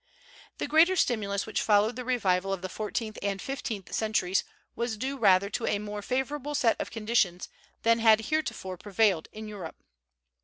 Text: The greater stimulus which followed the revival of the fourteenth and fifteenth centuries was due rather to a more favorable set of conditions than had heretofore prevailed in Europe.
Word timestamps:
The 0.57 0.65
greater 0.67 0.95
stimulus 0.95 1.45
which 1.45 1.61
followed 1.61 1.95
the 1.95 2.03
revival 2.03 2.51
of 2.51 2.63
the 2.63 2.69
fourteenth 2.69 3.19
and 3.21 3.39
fifteenth 3.39 3.93
centuries 3.93 4.43
was 4.75 4.97
due 4.97 5.15
rather 5.15 5.47
to 5.51 5.67
a 5.67 5.77
more 5.77 6.01
favorable 6.01 6.55
set 6.55 6.75
of 6.81 6.89
conditions 6.89 7.49
than 7.83 7.99
had 7.99 8.21
heretofore 8.21 8.77
prevailed 8.77 9.27
in 9.31 9.47
Europe. 9.47 9.75